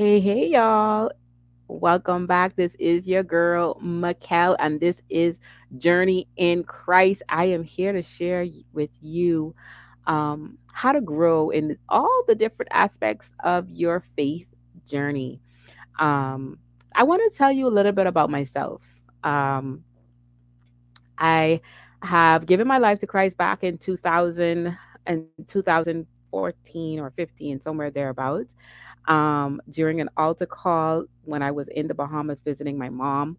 [0.00, 1.10] Hey, hey, y'all.
[1.68, 2.56] Welcome back.
[2.56, 5.36] This is your girl, Makel, and this is
[5.76, 7.20] Journey in Christ.
[7.28, 9.54] I am here to share with you
[10.06, 14.46] um, how to grow in all the different aspects of your faith
[14.88, 15.38] journey.
[15.98, 16.58] Um,
[16.94, 18.80] I want to tell you a little bit about myself.
[19.22, 19.84] Um,
[21.18, 21.60] I
[22.02, 28.54] have given my life to Christ back in 2000 and 2014 or 15, somewhere thereabouts
[29.08, 33.38] um, during an altar call when I was in the Bahamas visiting my mom.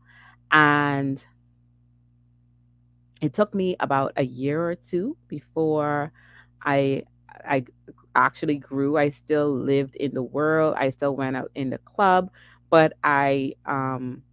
[0.51, 1.23] And
[3.21, 6.11] it took me about a year or two before
[6.63, 7.03] I
[7.45, 7.65] I
[8.15, 8.97] actually grew.
[8.97, 10.75] I still lived in the world.
[10.77, 12.29] I still went out in the club,
[12.69, 14.23] but I um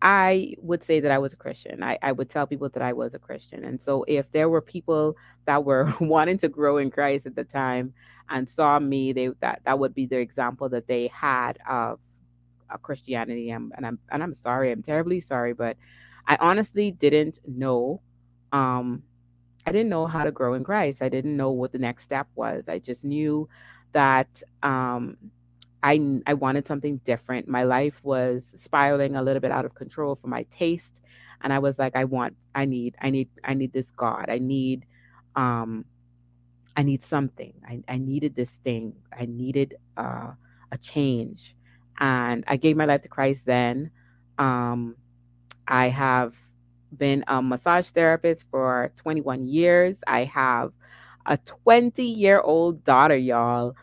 [0.00, 1.82] I would say that I was a Christian.
[1.82, 3.64] I, I would tell people that I was a Christian.
[3.64, 5.16] And so if there were people
[5.46, 7.92] that were wanting to grow in Christ at the time
[8.30, 11.98] and saw me, they that that would be the example that they had of
[12.70, 13.50] a Christianity.
[13.50, 15.76] And, and I'm and I'm sorry, I'm terribly sorry, but
[16.26, 18.00] I honestly didn't know
[18.52, 19.02] um
[19.66, 21.02] I didn't know how to grow in Christ.
[21.02, 22.68] I didn't know what the next step was.
[22.68, 23.48] I just knew
[23.92, 24.28] that
[24.62, 25.16] um
[25.82, 27.48] I I wanted something different.
[27.48, 31.00] My life was spiraling a little bit out of control for my taste,
[31.42, 34.26] and I was like, I want, I need, I need, I need this God.
[34.28, 34.86] I need,
[35.36, 35.84] um,
[36.76, 37.52] I need something.
[37.66, 38.94] I, I needed this thing.
[39.16, 40.32] I needed uh,
[40.72, 41.54] a change,
[41.98, 43.42] and I gave my life to Christ.
[43.44, 43.90] Then,
[44.38, 44.96] um,
[45.66, 46.34] I have
[46.96, 49.96] been a massage therapist for 21 years.
[50.06, 50.72] I have
[51.26, 53.74] a 20 year old daughter, y'all.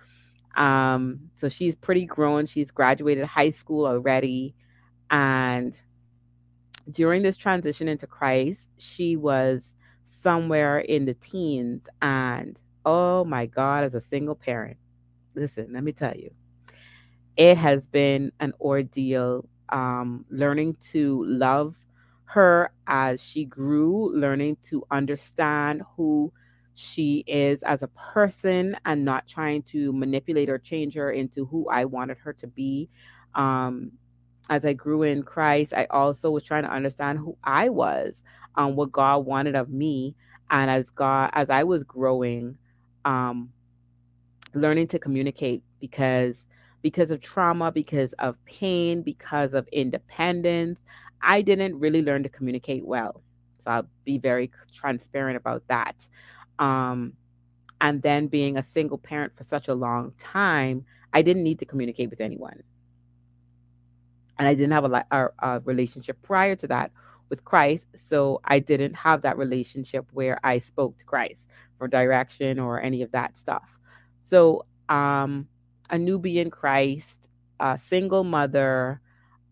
[0.55, 2.45] Um, so she's pretty grown.
[2.45, 4.55] She's graduated high school already.
[5.09, 5.75] And
[6.91, 9.61] during this transition into Christ, she was
[10.21, 11.87] somewhere in the teens.
[12.01, 14.77] And oh my God, as a single parent,
[15.35, 16.31] listen, let me tell you,
[17.37, 21.75] it has been an ordeal um, learning to love
[22.25, 26.31] her as she grew, learning to understand who
[26.75, 31.67] she is as a person and not trying to manipulate or change her into who
[31.69, 32.89] I wanted her to be.
[33.33, 33.91] Um,
[34.49, 38.21] as I grew in Christ, I also was trying to understand who I was,
[38.55, 40.15] um, what God wanted of me,
[40.51, 42.57] and as God, as I was growing,
[43.05, 43.51] um,
[44.53, 46.45] learning to communicate because
[46.81, 50.83] because of trauma, because of pain, because of independence,
[51.23, 53.23] I didn't really learn to communicate well.
[53.63, 55.95] So I'll be very transparent about that.
[56.59, 57.13] Um,
[57.81, 61.65] and then being a single parent for such a long time, I didn't need to
[61.65, 62.63] communicate with anyone.
[64.37, 66.91] And I didn't have a, a, a relationship prior to that
[67.29, 67.85] with Christ.
[68.09, 71.41] So I didn't have that relationship where I spoke to Christ
[71.77, 73.67] for direction or any of that stuff.
[74.29, 75.47] So, um,
[75.89, 77.27] a newbie in Christ,
[77.59, 79.01] a single mother,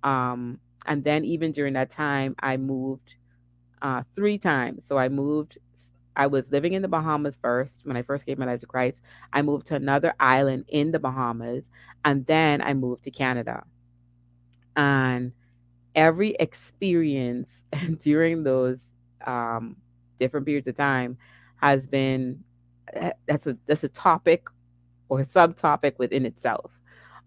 [0.03, 3.14] um, and then even during that time, I moved
[3.81, 4.84] uh, three times.
[4.88, 5.58] So I moved
[6.16, 8.97] I was living in the Bahamas first when I first gave my life to Christ.
[9.31, 11.66] I moved to another island in the Bahamas,
[12.06, 13.63] and then I moved to Canada.
[14.75, 15.31] And
[15.96, 17.50] every experience
[18.03, 18.79] during those
[19.25, 19.78] um,
[20.19, 21.18] different periods of time
[21.57, 22.44] has been
[22.94, 24.44] eh, that's a that's a topic
[25.09, 26.72] or a subtopic within itself.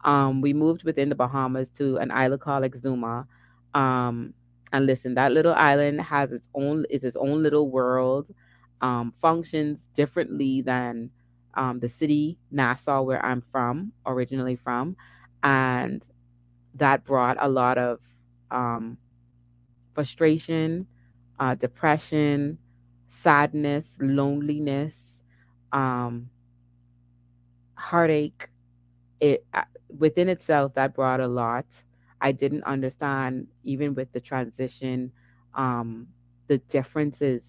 [0.05, 3.27] Um, we moved within the Bahamas to an island called Exuma.
[3.75, 4.35] Um,
[4.73, 8.29] and listen, that little island has its own is its own little world
[8.81, 11.11] um, functions differently than
[11.55, 14.97] um, the city, Nassau, where I'm from, originally from.
[15.43, 16.05] And
[16.75, 18.01] that brought a lot of
[18.51, 18.99] um,
[19.95, 20.87] frustration,
[21.39, 22.59] uh, depression,
[23.09, 24.95] sadness, loneliness,
[25.73, 26.31] um,
[27.75, 28.49] heartache.
[29.21, 29.63] It uh,
[29.99, 31.67] within itself that brought a lot.
[32.21, 35.13] I didn't understand even with the transition,
[35.55, 36.09] um,
[36.49, 37.45] the differences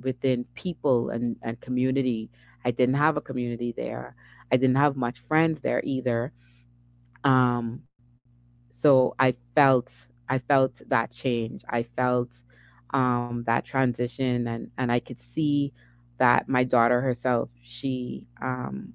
[0.00, 2.30] within people and, and community.
[2.64, 4.14] I didn't have a community there.
[4.50, 6.32] I didn't have much friends there either.
[7.24, 7.82] Um,
[8.80, 9.90] so I felt
[10.28, 11.62] I felt that change.
[11.68, 12.30] I felt
[12.90, 15.72] um, that transition, and and I could see
[16.18, 18.92] that my daughter herself she um,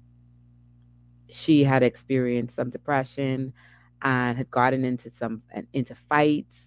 [1.30, 3.52] she had experienced some depression
[4.02, 5.42] and had gotten into some
[5.72, 6.60] into fights.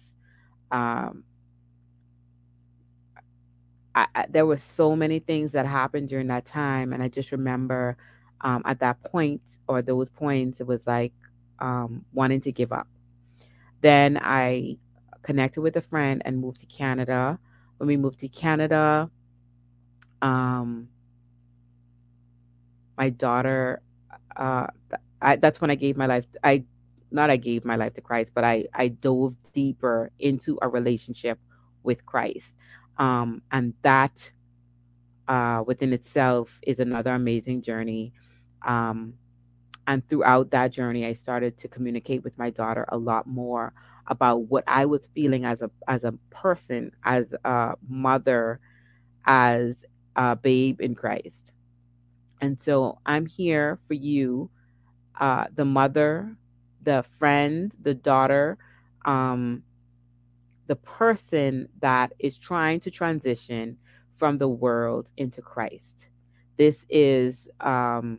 [0.70, 1.24] Um,
[3.96, 7.32] I, I, there were so many things that happened during that time, and I just
[7.32, 7.98] remember
[8.42, 11.14] um, at that point or those points, it was like
[11.60, 12.88] um, wanting to give up.
[13.82, 14.78] Then I
[15.22, 17.38] connected with a friend and moved to Canada.
[17.78, 19.10] When we moved to Canada,
[20.22, 20.88] um,
[22.98, 23.82] my daughter,
[24.36, 24.66] uh,
[25.22, 26.26] I, that's when I gave my life.
[26.44, 26.64] I
[27.10, 31.38] not I gave my life to Christ, but I I dove deeper into a relationship
[31.82, 32.54] with Christ,
[32.98, 34.30] um, and that
[35.28, 38.12] uh, within itself is another amazing journey.
[38.66, 39.14] Um,
[39.86, 43.72] and throughout that journey, I started to communicate with my daughter a lot more
[44.08, 48.60] about what I was feeling as a as a person, as a mother,
[49.26, 49.84] as
[50.16, 51.52] a babe in Christ.
[52.40, 54.50] And so I'm here for you,
[55.20, 56.36] uh, the mother,
[56.82, 58.58] the friend, the daughter,
[59.04, 59.62] um,
[60.66, 63.76] the person that is trying to transition
[64.18, 66.08] from the world into Christ.
[66.56, 68.18] This is um,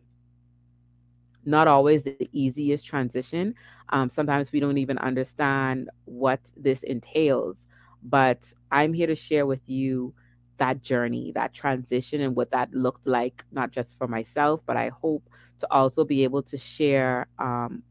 [1.46, 3.56] not always the easiest transition.
[3.90, 7.58] Um, sometimes we don't even understand what this entails,
[8.04, 8.40] but
[8.72, 10.14] I'm here to share with you
[10.58, 14.90] that journey, that transition, and what that looked like, not just for myself, but I
[14.90, 15.24] hope
[15.60, 17.84] to also be able to share um,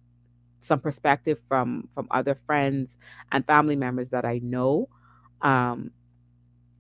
[0.67, 2.97] some perspective from from other friends
[3.33, 4.89] and family members that I know.
[5.43, 5.91] Um,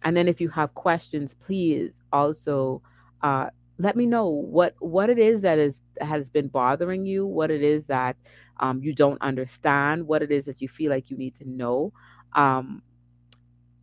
[0.03, 2.83] and then if you have questions, please also
[3.23, 3.49] uh,
[3.79, 7.63] let me know what what it is that is has been bothering you, what it
[7.63, 8.17] is that
[8.61, 11.93] um, you don't understand, what it is that you feel like you need to know.
[12.35, 12.83] Um,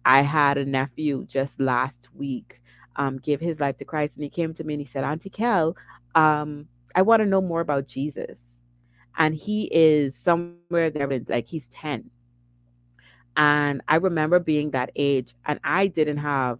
[0.05, 2.59] I had a nephew just last week
[2.95, 5.29] um, give his life to Christ, and he came to me and he said, Auntie
[5.29, 5.75] Kel,
[6.15, 8.37] um, I want to know more about Jesus.
[9.17, 12.09] And he is somewhere there, like he's 10.
[13.35, 16.59] And I remember being that age, and I didn't have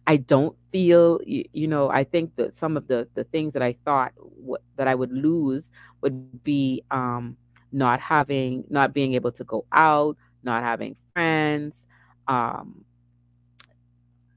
[0.06, 3.62] I don't feel, you, you, know, I think that some of the, the things that
[3.62, 5.64] I thought w- that I would lose
[6.00, 7.36] would be um,
[7.72, 11.86] not having, not being able to go out, not having friends,
[12.26, 12.84] um,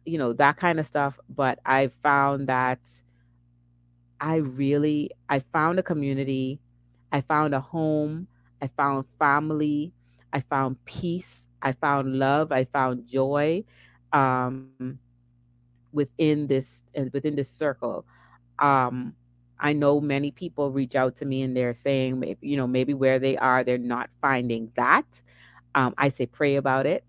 [0.05, 1.19] you know, that kind of stuff.
[1.29, 2.79] But I found that
[4.19, 6.59] I really I found a community,
[7.11, 8.27] I found a home,
[8.61, 9.91] I found family,
[10.31, 13.63] I found peace, I found love, I found joy
[14.13, 14.99] um,
[15.91, 18.05] within this within this circle.
[18.59, 19.15] Um,
[19.61, 23.19] I know many people reach out to me and they're saying, you know, maybe where
[23.19, 25.05] they are, they're not finding that.
[25.75, 27.03] Um, I say, pray about it.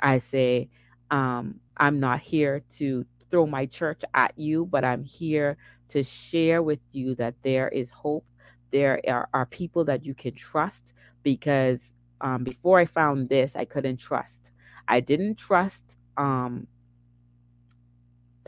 [0.00, 0.68] I say,
[1.10, 5.56] um, I'm not here to throw my church at you, but I'm here
[5.88, 8.24] to share with you that there is hope.
[8.70, 11.80] There are, are people that you can trust because
[12.20, 14.50] um, before I found this, I couldn't trust.
[14.88, 16.66] I didn't trust um,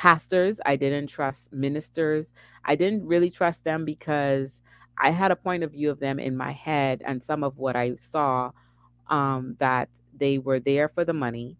[0.05, 2.27] pastors, I didn't trust ministers.
[2.63, 4.51] I didn't really trust them because
[4.99, 7.75] I had a point of view of them in my head and some of what
[7.75, 8.51] I saw
[9.09, 11.57] um, that they were there for the money,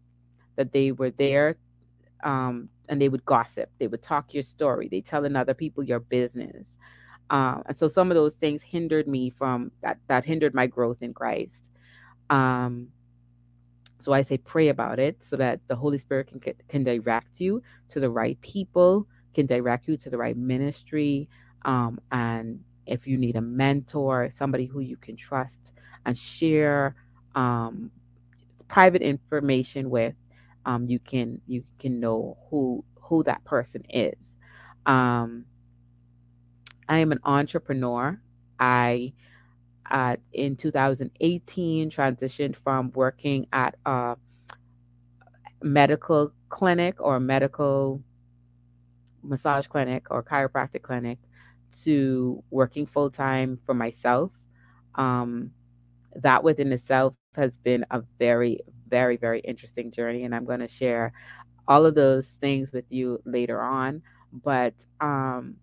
[0.57, 1.57] that they were there
[2.23, 3.71] um, and they would gossip.
[3.79, 4.89] They would talk your story.
[4.91, 6.67] They telling other people your business.
[7.31, 9.97] Um, and so some of those things hindered me from that.
[10.09, 11.73] That hindered my growth in Christ.
[12.29, 12.89] Um,
[14.05, 17.63] so I say pray about it so that the Holy Spirit can can direct you
[17.89, 21.27] to the right people, can direct you to the right ministry,
[21.65, 25.73] um, and if you need a mentor, somebody who you can trust
[26.05, 26.95] and share
[27.35, 27.91] um,
[28.69, 30.15] private information with,
[30.67, 34.19] um, you can you can know who who that person is.
[34.85, 35.47] Um,
[36.91, 38.21] I am an entrepreneur.
[38.61, 39.15] I
[39.91, 44.17] uh, in 2018 transitioned from working at a
[45.63, 48.03] medical clinic or medical
[49.23, 51.19] massage clinic or chiropractic clinic
[51.83, 54.31] to working full time for myself.
[54.95, 55.51] Um,
[56.17, 60.69] that within itself has been a very, very, very interesting journey, and I'm going to
[60.69, 61.13] share
[61.67, 64.03] all of those things with you later on.
[64.33, 65.57] But um,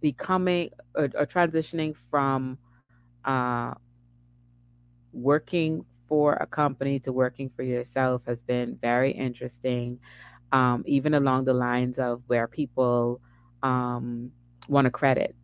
[0.00, 2.58] becoming or, or transitioning from
[3.24, 3.74] uh,
[5.12, 9.98] working for a company to working for yourself has been very interesting,
[10.52, 13.20] um, even along the lines of where people
[13.62, 14.30] um,
[14.68, 15.34] want to credit.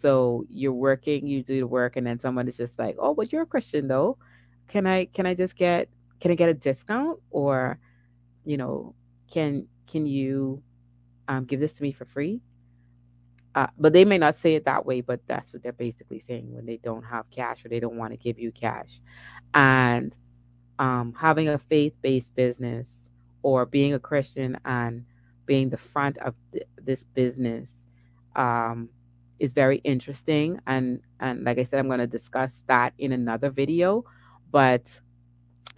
[0.00, 3.32] So you're working, you do the work, and then someone is just like, "Oh, but
[3.32, 4.18] you're a Christian, though.
[4.68, 5.88] Can I can I just get
[6.20, 7.78] can I get a discount, or
[8.44, 8.94] you know,
[9.30, 10.62] can can you
[11.28, 12.40] um, give this to me for free?"
[13.54, 16.66] But they may not say it that way, but that's what they're basically saying when
[16.66, 19.00] they don't have cash or they don't want to give you cash.
[19.54, 20.14] And
[20.78, 22.86] um, having a faith based business
[23.42, 25.04] or being a Christian and
[25.46, 27.68] being the front of th- this business
[28.36, 28.88] um,
[29.38, 30.58] is very interesting.
[30.66, 34.04] And, and like I said, I'm going to discuss that in another video.
[34.50, 34.86] But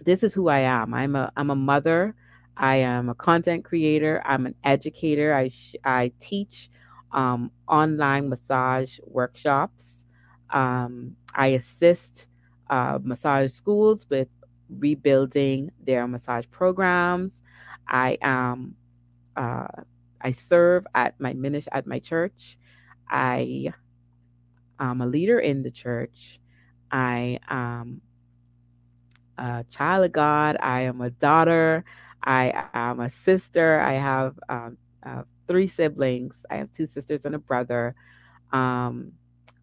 [0.03, 0.93] this is who I am.
[0.93, 2.15] I'm a I'm a mother.
[2.57, 4.21] I am a content creator.
[4.25, 5.33] I'm an educator.
[5.33, 6.69] I sh- I teach
[7.15, 10.03] um, online massage workshops.
[10.51, 12.27] Um, I assist
[12.69, 14.27] uh, massage schools with
[14.69, 17.33] rebuilding their massage programs.
[17.87, 18.75] I am
[19.35, 19.67] uh,
[20.21, 22.57] I serve at my ministry at my church.
[23.09, 23.73] I
[24.79, 26.39] am a leader in the church.
[26.91, 28.01] I am
[29.37, 30.57] a child of God.
[30.61, 31.85] I am a daughter.
[32.23, 33.79] I am a sister.
[33.79, 34.77] I have um,
[35.47, 36.35] three siblings.
[36.49, 37.95] I have two sisters and a brother.
[38.51, 39.13] Um,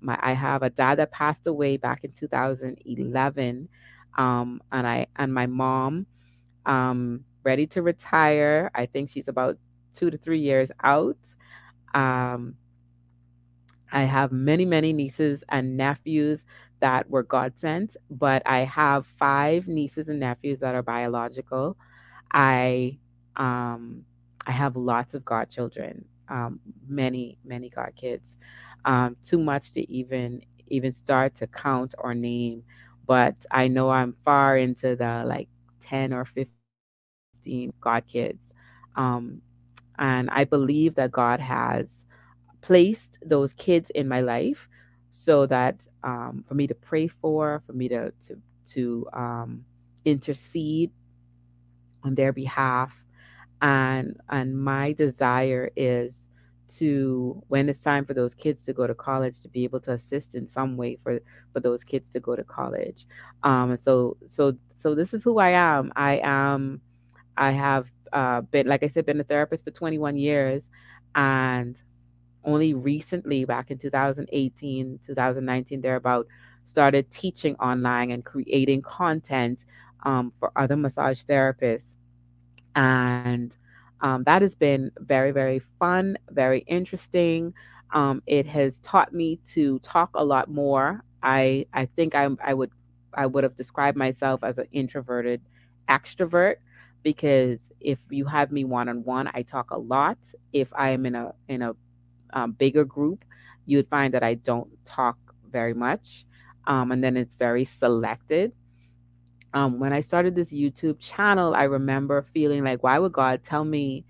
[0.00, 3.68] my I have a dad that passed away back in 2011,
[4.18, 6.06] um, and I and my mom,
[6.66, 8.70] um, ready to retire.
[8.74, 9.58] I think she's about
[9.94, 11.18] two to three years out.
[11.94, 12.56] Um,
[13.92, 16.40] I have many many nieces and nephews
[16.80, 21.76] that were God sent, but I have five nieces and nephews that are biological.
[22.32, 22.98] I
[23.36, 24.04] um,
[24.46, 28.24] I have lots of godchildren, um, many, many god kids.
[28.84, 32.64] Um, too much to even even start to count or name,
[33.06, 35.48] but I know I'm far into the like
[35.80, 38.42] ten or fifteen god kids,
[38.96, 39.40] um,
[39.98, 41.86] and I believe that God has
[42.62, 44.68] placed those kids in my life
[45.12, 48.38] so that um, for me to pray for, for me to to
[48.74, 49.64] to um,
[50.04, 50.90] intercede
[52.04, 52.92] on their behalf
[53.62, 56.16] and and my desire is
[56.78, 59.92] to when it's time for those kids to go to college to be able to
[59.92, 61.20] assist in some way for
[61.52, 63.06] for those kids to go to college.
[63.44, 65.92] Um so so so this is who i am.
[65.96, 66.80] I am
[67.38, 70.62] i have uh been like i said been a therapist for 21 years
[71.14, 71.80] and
[72.44, 76.26] only recently back in 2018 2019 thereabout
[76.64, 79.64] started teaching online and creating content
[80.04, 81.91] um, for other massage therapists
[82.74, 83.56] and
[84.00, 87.54] um, that has been very, very fun, very interesting.
[87.92, 91.04] Um, it has taught me to talk a lot more.
[91.22, 92.70] I I think I I would
[93.14, 95.40] I would have described myself as an introverted
[95.88, 96.56] extrovert
[97.02, 100.18] because if you have me one on one, I talk a lot.
[100.52, 101.74] If I am in a in a
[102.32, 103.24] um, bigger group,
[103.66, 105.18] you would find that I don't talk
[105.50, 106.24] very much,
[106.66, 108.52] um, and then it's very selected
[109.54, 113.64] um, when I started this YouTube channel, I remember feeling like, why would God tell
[113.64, 114.04] me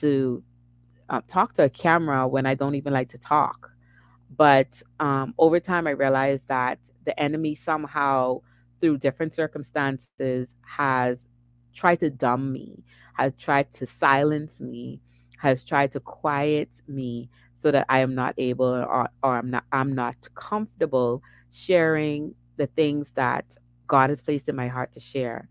[0.00, 0.42] to
[1.08, 3.70] uh, talk to a camera when I don't even like to talk?
[4.36, 8.40] But um, over time, I realized that the enemy somehow,
[8.80, 11.26] through different circumstances, has
[11.74, 12.84] tried to dumb me,
[13.14, 15.00] has tried to silence me,
[15.38, 19.64] has tried to quiet me so that I am not able or, or I'm not
[19.72, 23.44] I'm not comfortable sharing the things that
[23.92, 25.48] God has placed in my heart to share.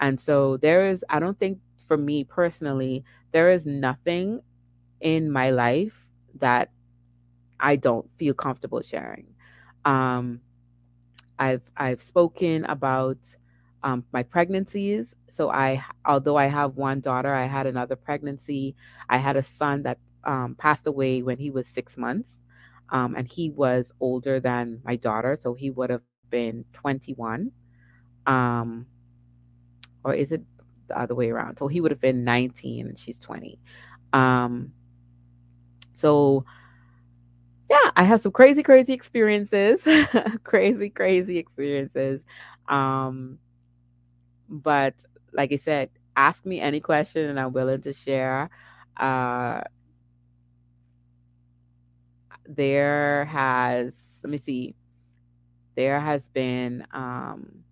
[0.00, 4.42] And so there is, I don't think for me personally, there is nothing
[5.00, 5.94] in my life
[6.40, 6.70] that
[7.60, 9.26] I don't feel comfortable sharing.
[9.84, 10.40] Um,
[11.38, 13.18] I've I've spoken about
[13.84, 15.14] um, my pregnancies.
[15.30, 18.74] So I, although I have one daughter, I had another pregnancy.
[19.08, 22.42] I had a son that um, passed away when he was six months,
[22.90, 27.52] um, and he was older than my daughter, so he would have been 21
[28.26, 28.86] Um,
[30.04, 30.42] or is it
[30.88, 31.58] the other way around?
[31.58, 33.58] So he would have been 19 and she's 20.
[34.12, 34.72] Um,
[35.94, 36.44] so
[37.68, 39.80] yeah, I have some crazy, crazy experiences,
[40.44, 42.20] crazy, crazy experiences.
[42.68, 43.38] Um,
[44.48, 44.94] but
[45.32, 48.50] like I said, ask me any question and I'm willing to share.
[48.96, 49.62] Uh,
[52.48, 53.92] there has,
[54.22, 54.74] let me see,
[55.74, 57.64] there has been um,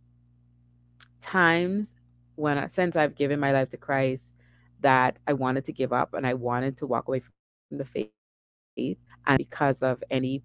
[1.24, 1.88] times
[2.36, 4.24] when, since I've given my life to Christ,
[4.82, 8.98] that I wanted to give up and I wanted to walk away from the faith,
[9.26, 10.42] and because of any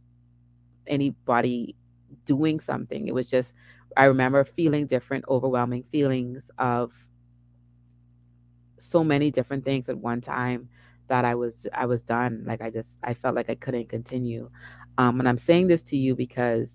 [0.88, 1.76] anybody
[2.26, 3.54] doing something, it was just
[3.98, 6.92] I remember feeling different, overwhelming feelings of
[8.80, 10.70] so many different things at one time
[11.10, 12.44] that I was I was done.
[12.48, 14.50] Like I just I felt like I couldn't continue.
[14.98, 16.72] Um, and I'm saying this to you because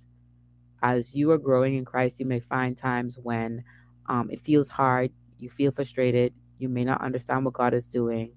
[0.82, 3.64] as you are growing in Christ, you may find times when
[4.08, 8.32] um, it feels hard, you feel frustrated, you may not understand what God is doing.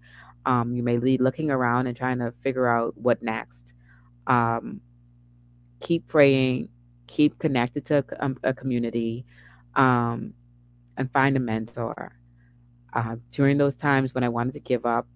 [0.46, 3.74] Um, you may be looking around and trying to figure out what next.
[4.28, 4.82] Um,
[5.80, 6.70] keep praying,
[7.08, 9.26] keep connected to a, um, a community,
[9.76, 10.34] um,
[10.98, 12.14] and find a mentor.
[12.94, 15.08] Uh, during those times when I wanted to give up,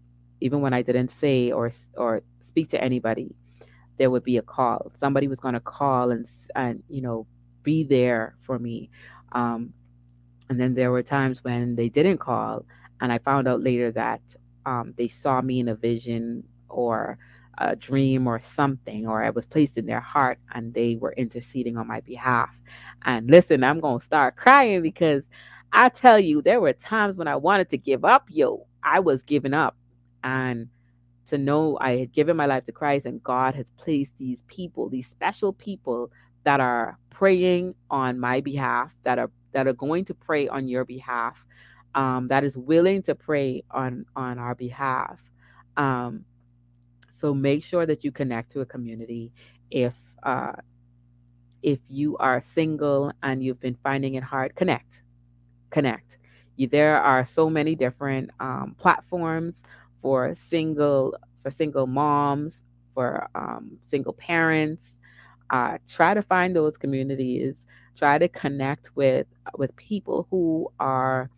[0.42, 3.36] even when I didn't say or or speak to anybody,
[3.98, 4.92] there would be a call.
[5.00, 7.26] Somebody was going to call and and you know
[7.64, 8.90] be there for me.
[9.32, 9.74] Um,
[10.52, 12.66] and then there were times when they didn't call,
[13.00, 14.20] and I found out later that
[14.66, 17.18] um, they saw me in a vision or
[17.58, 21.78] a dream or something, or I was placed in their heart and they were interceding
[21.78, 22.50] on my behalf.
[23.06, 25.24] And listen, I'm going to start crying because
[25.72, 28.68] I tell you, there were times when I wanted to give up, yo.
[28.84, 29.78] I was giving up.
[30.22, 30.68] And
[31.28, 34.90] to know I had given my life to Christ and God has placed these people,
[34.90, 36.12] these special people
[36.44, 40.86] that are praying on my behalf, that are that are going to pray on your
[40.86, 41.38] behalf,
[41.96, 45.20] um, that is willing to pray on on our behalf.
[45.78, 46.26] Um,
[47.14, 49.32] so make sure that you connect to a community.
[49.70, 50.54] If uh,
[51.64, 55.00] if you are single and you've been finding it hard, connect,
[55.70, 56.18] connect.
[56.58, 59.64] There are so many different um, platforms
[60.02, 62.62] for single for single moms,
[62.94, 64.92] for um, single parents.
[65.50, 67.56] Uh, try to find those communities.
[67.98, 69.28] Try to connect with
[69.58, 71.30] with people who are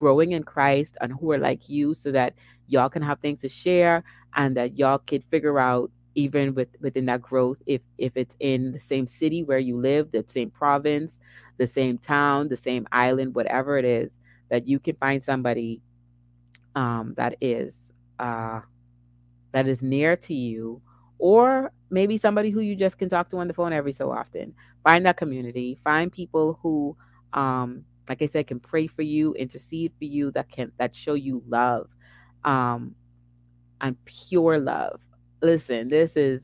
[0.00, 2.34] growing in Christ and who are like you so that
[2.68, 7.06] y'all can have things to share and that y'all could figure out even with within
[7.06, 11.18] that growth if if it's in the same city where you live the same province
[11.58, 14.12] the same town the same island whatever it is
[14.50, 15.80] that you can find somebody
[16.74, 17.74] um, that is
[18.18, 18.60] uh,
[19.52, 20.80] that is near to you
[21.18, 24.52] or maybe somebody who you just can talk to on the phone every so often
[24.84, 26.96] find that community find people who
[27.32, 31.14] um, like I said, can pray for you, intercede for you, that can that show
[31.14, 31.88] you love,
[32.44, 32.94] um,
[33.80, 35.00] and pure love.
[35.42, 36.42] Listen, this is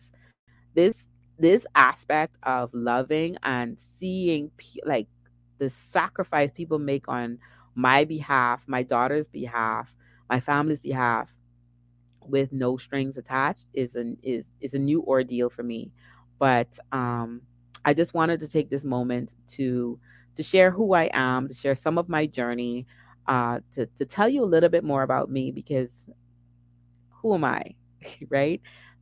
[0.75, 0.97] this
[1.39, 4.51] this aspect of loving and seeing
[4.85, 5.07] like
[5.59, 7.39] the sacrifice people make on
[7.75, 9.89] my behalf, my daughter's behalf,
[10.29, 11.29] my family's behalf,
[12.29, 15.91] with no strings attached is an is is a new ordeal for me.
[16.39, 17.43] But um,
[17.85, 19.99] I just wanted to take this moment to
[20.37, 22.87] to share who I am, to share some of my journey,
[23.27, 25.91] uh, to, to tell you a little bit more about me because
[27.11, 27.75] who am I,
[28.29, 28.61] right?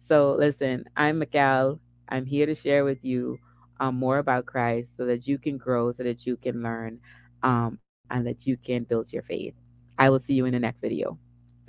[0.09, 1.78] So, listen, I'm Mikkel.
[2.09, 3.38] I'm here to share with you
[3.78, 6.98] um, more about Christ so that you can grow, so that you can learn,
[7.42, 7.78] um,
[8.11, 9.54] and that you can build your faith.
[9.98, 11.18] I will see you in the next video.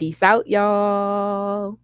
[0.02, 1.78] Peace out, y'all.